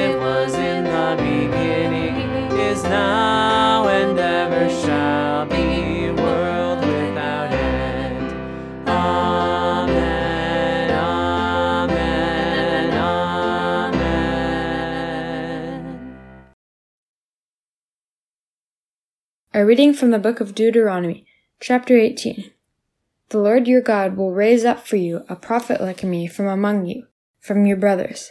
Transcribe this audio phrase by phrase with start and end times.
[0.00, 2.16] it was in the beginning,
[2.58, 8.32] is now, and ever shall be, world without end.
[8.88, 12.94] Amen, Amen,
[13.94, 14.54] Amen.
[19.52, 21.26] A reading from the book of Deuteronomy,
[21.60, 22.50] chapter 18.
[23.28, 26.86] The Lord your God will raise up for you a prophet like me from among
[26.86, 27.06] you,
[27.40, 28.30] from your brothers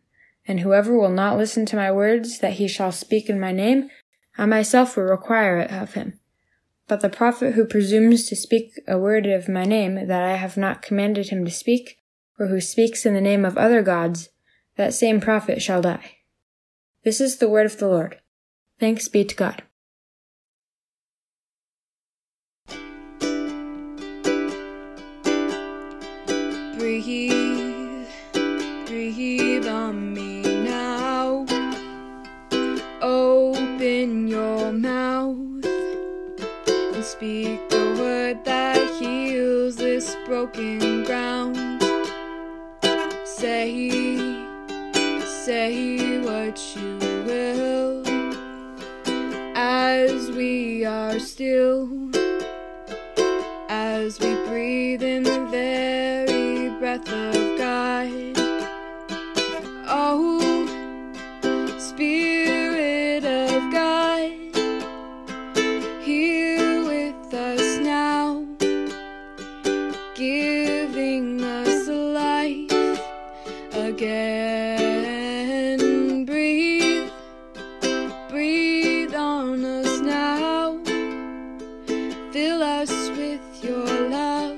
[0.47, 3.89] And whoever will not listen to my words that he shall speak in my name,
[4.37, 6.19] I myself will require it of him.
[6.87, 10.57] But the prophet who presumes to speak a word of my name that I have
[10.57, 11.97] not commanded him to speak,
[12.39, 14.29] or who speaks in the name of other gods,
[14.77, 16.17] that same prophet shall die.
[17.03, 18.19] This is the word of the Lord.
[18.79, 19.63] Thanks be to God.
[26.77, 27.40] Breathe,
[83.63, 84.57] your love.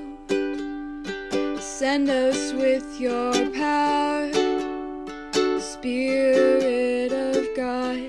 [1.60, 4.30] Send us with your power,
[5.60, 8.00] Spirit of God.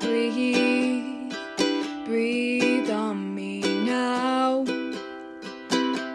[0.00, 1.34] Breathe,
[2.06, 4.64] breathe on me now.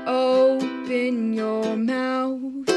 [0.07, 2.69] Open your mouth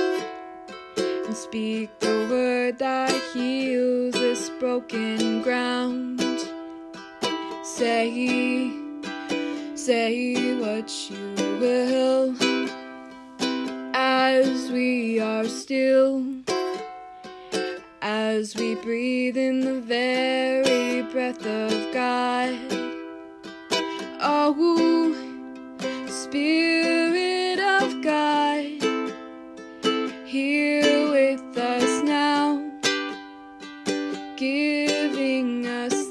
[0.97, 6.02] and speak the word that heals this broken ground.
[7.83, 8.71] Say,
[9.75, 12.33] say what you will
[13.93, 16.25] as we are still,
[18.01, 22.57] as we breathe in the very breath of God.
[24.21, 25.13] Oh,
[26.07, 28.65] Spirit of God,
[30.25, 32.63] here with us now,
[34.37, 36.02] giving us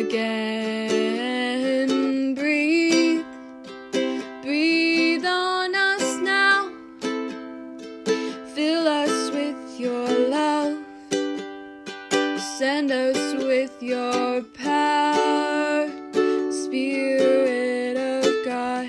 [0.00, 1.90] again.
[2.34, 3.24] Breathe,
[4.42, 6.70] breathe on us now.
[8.54, 10.78] Fill us with your love.
[12.58, 15.88] Send us with your power,
[16.50, 18.86] Spirit of God.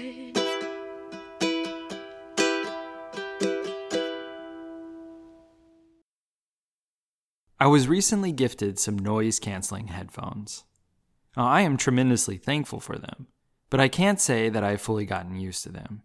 [7.59, 10.63] I was recently gifted some noise canceling headphones.
[11.35, 13.27] Now, I am tremendously thankful for them,
[13.69, 16.03] but I can't say that I've fully gotten used to them.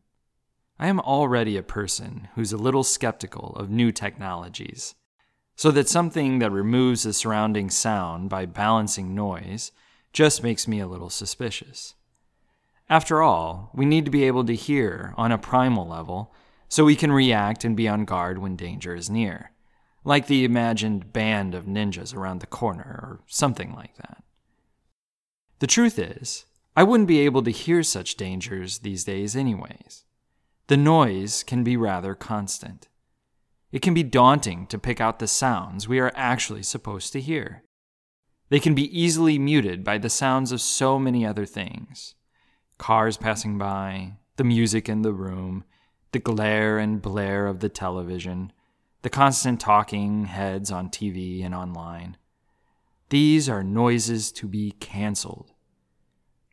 [0.78, 4.94] I am already a person who's a little skeptical of new technologies,
[5.56, 9.72] so that something that removes the surrounding sound by balancing noise
[10.12, 11.94] just makes me a little suspicious.
[12.88, 16.32] After all, we need to be able to hear on a primal level
[16.68, 19.50] so we can react and be on guard when danger is near,
[20.04, 24.22] like the imagined band of ninjas around the corner or something like that.
[25.58, 26.44] The truth is,
[26.74, 30.04] I wouldn't be able to hear such dangers these days, anyways.
[30.66, 32.88] The noise can be rather constant.
[33.72, 37.62] It can be daunting to pick out the sounds we are actually supposed to hear.
[38.48, 42.14] They can be easily muted by the sounds of so many other things
[42.78, 45.64] cars passing by, the music in the room,
[46.12, 48.52] the glare and blare of the television,
[49.00, 52.18] the constant talking heads on TV and online.
[53.08, 55.52] These are noises to be canceled.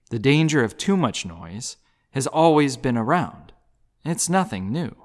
[0.09, 1.77] The danger of too much noise
[2.11, 3.53] has always been around.
[4.05, 4.95] It's nothing new.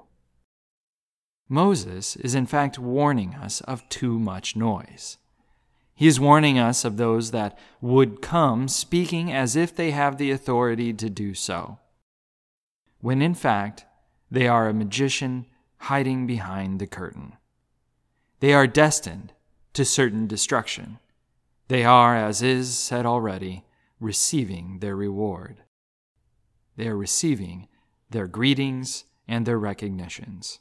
[1.47, 5.17] Moses is in fact warning us of too much noise.
[5.95, 10.31] He is warning us of those that would come speaking as if they have the
[10.31, 11.79] authority to do so,
[13.01, 13.85] when in fact
[14.29, 15.47] they are a magician
[15.77, 17.33] hiding behind the curtain.
[18.39, 19.33] They are destined
[19.73, 20.99] to certain destruction.
[21.69, 23.63] They are, as is said already,
[23.99, 25.63] receiving their reward.
[26.75, 27.67] They are receiving
[28.09, 30.59] their greetings and their recognitions.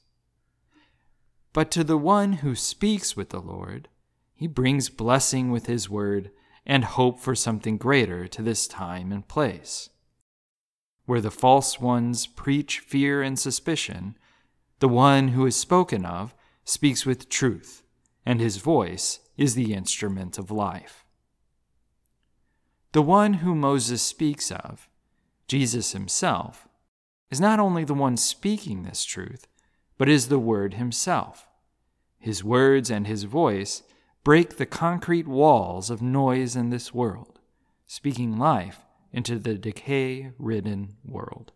[1.54, 3.88] But to the one who speaks with the Lord,
[4.34, 6.30] he brings blessing with his word
[6.66, 9.88] and hope for something greater to this time and place.
[11.06, 14.18] Where the false ones preach fear and suspicion,
[14.80, 16.34] the one who is spoken of
[16.64, 17.82] speaks with truth,
[18.26, 21.06] and his voice is the instrument of life.
[22.92, 24.90] The one whom Moses speaks of,
[25.46, 26.68] Jesus himself,
[27.30, 29.46] is not only the one speaking this truth,
[29.96, 31.48] but is the Word himself.
[32.18, 33.82] His words and his voice
[34.24, 37.38] break the concrete walls of noise in this world,
[37.86, 38.80] speaking life
[39.12, 41.52] into the decay ridden world.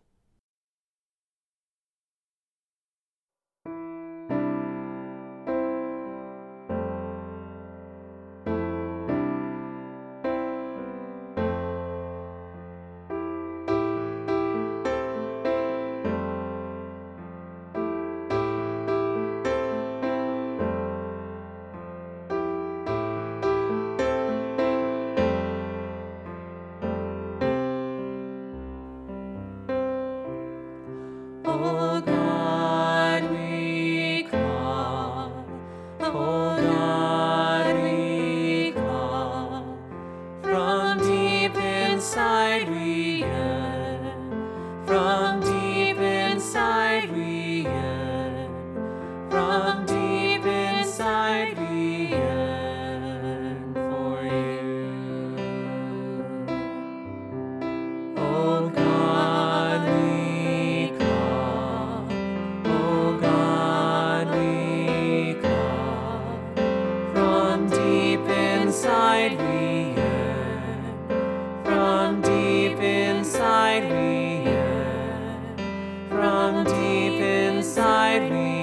[78.13, 78.62] might we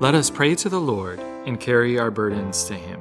[0.00, 3.00] Let us pray to the Lord and carry our burdens to Him.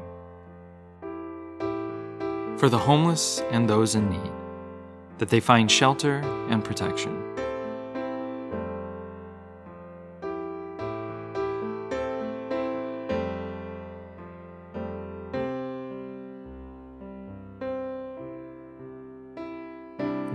[2.60, 4.32] For the homeless and those in need,
[5.18, 6.18] that they find shelter
[6.50, 7.20] and protection.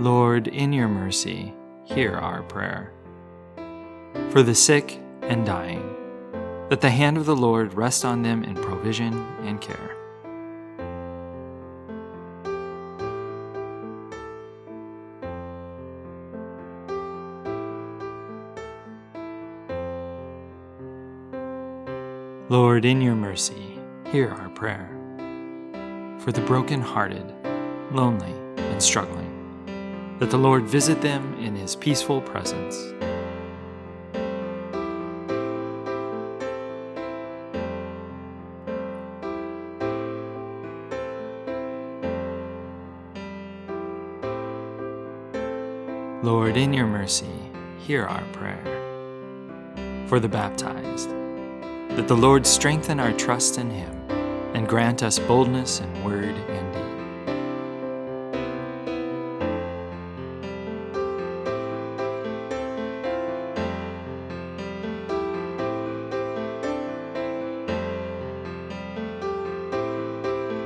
[0.02, 2.92] Lord, in your mercy, hear our prayer.
[4.30, 5.94] For the sick and dying,
[6.68, 9.94] that the hand of the Lord rest on them in provision and care.
[22.50, 23.78] Lord, in your mercy,
[24.10, 24.90] hear our prayer.
[26.18, 27.34] For the broken-hearted,
[27.92, 32.76] lonely, and struggling, that the Lord visit them in his peaceful presence
[46.48, 47.28] Lord, in your mercy,
[47.78, 48.64] hear our prayer.
[50.06, 51.10] For the baptized,
[51.90, 53.94] that the Lord strengthen our trust in him
[54.54, 56.82] and grant us boldness in word and deed.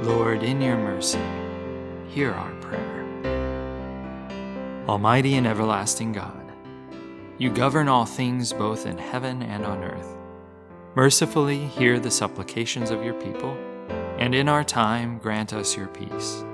[0.07, 1.19] Lord, in your mercy,
[2.07, 2.53] hear our
[4.93, 6.53] Almighty and everlasting God,
[7.39, 10.19] you govern all things both in heaven and on earth.
[10.95, 13.57] Mercifully hear the supplications of your people,
[14.19, 16.45] and in our time grant us your peace.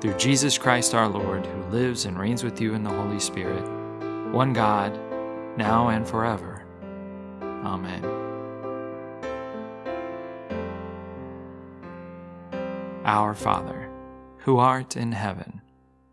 [0.00, 3.68] Through Jesus Christ our Lord, who lives and reigns with you in the Holy Spirit,
[4.30, 4.96] one God,
[5.58, 6.64] now and forever.
[7.42, 8.04] Amen.
[13.04, 13.90] Our Father,
[14.38, 15.60] who art in heaven,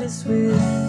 [0.00, 0.79] God with